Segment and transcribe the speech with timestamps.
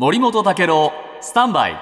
[0.00, 1.76] 森本武郎スタンバイ。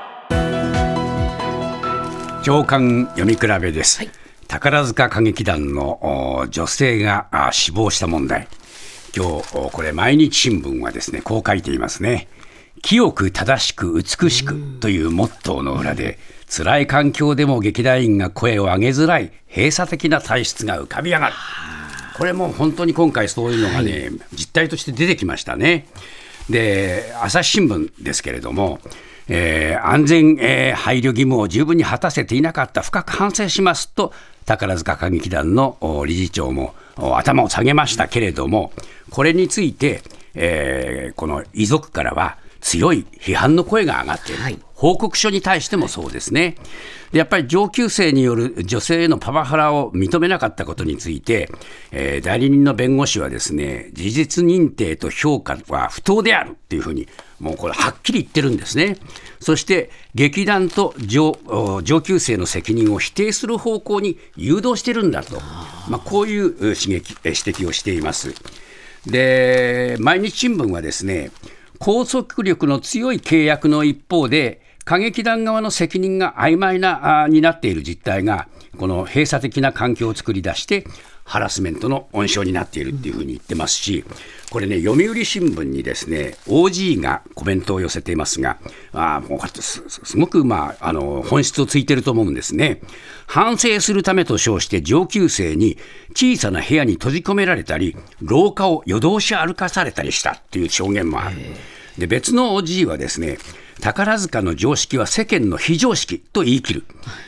[2.43, 4.05] 長官読み比べです、
[4.49, 8.49] 宝塚歌劇団のお女性があ死亡した問題。
[9.17, 12.27] 今日おこれ毎日新聞はですねこう書いていますね。
[12.83, 21.35] 清く正しく美しくというモットーの裏で辛い環境でも劇団員が声を上げづらい閉鎖的な体質が浮かび上がる。
[22.17, 25.87] これも本当に今回そういうのがね、実態として出てきましたね。
[26.51, 28.81] で、朝日新聞ですけれども、
[29.29, 34.13] えー安全、えー配慮義務を十分に果たせていなかった、深く反省しますと、
[34.47, 38.73] 宝塚歌劇団の理事長も頭を下げましたけれども、
[39.11, 40.03] これについて、
[40.35, 44.43] えーこの遺族からは強い批判の声が上がっている。
[44.43, 46.55] はい報告書に対してもそうですね。
[47.11, 51.51] やっぱり上級生による女性へのパワハラを認めなかったことについて、
[51.91, 57.09] えー代理人の弁護士はですね、事実認定と評価は不当であるっていうふうに、
[57.41, 58.99] もうこれはっきり言ってるんですね。
[59.41, 61.33] そして、劇団と上
[62.01, 65.41] 級生の責任を否定する方向に誘導してるんだと、
[65.89, 68.33] まあ、こういう刺激指摘をしています。
[69.07, 71.33] で、毎日新聞はですね、
[71.81, 80.87] 拘束力の強い契約の一方で、歌劇団側の責任が曖昧なあになっている実態が、この閉鎖的な環境を作り出して、
[81.25, 84.03] ハラスメントの温床になっているっていうふうに言ってますし、
[84.51, 88.57] これね、読売新聞にですね、OG がコメントを寄せていますが、
[88.95, 92.81] あもうすすすごく、まあ、あの本質をついてると思うんですね。
[93.27, 95.77] 反省するためと称して上級生に
[96.15, 101.37] 小さな部屋に閉じ込められたり、廊下を夜通し歩かされたりしたっていう証言もある。
[101.99, 103.39] で別の OG はですね
[103.81, 106.85] 宝塚の常識は世間の非常識と言い切る。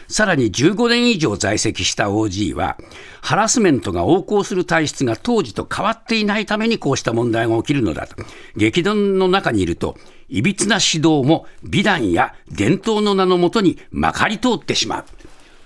[0.08, 2.76] さらに15年以上在籍した OG は
[3.20, 8.16] ハラスメントが横行する体質が当時と変わっていないためにこうした問題が起きるのだと。
[8.56, 9.96] 劇団の中にいると
[10.28, 15.04] いびつな指導も美談や伝統の名のもとにまかり通ってしまう。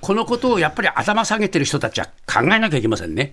[0.03, 3.33] このことをやっぱり頭下げてる人たちは考えなきゃいけませんね。